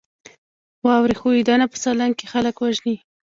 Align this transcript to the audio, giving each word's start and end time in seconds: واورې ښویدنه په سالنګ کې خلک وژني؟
واورې 0.85 1.15
ښویدنه 1.21 1.65
په 1.71 1.77
سالنګ 1.83 2.13
کې 2.19 2.25
خلک 2.33 2.55
وژني؟ 2.57 2.95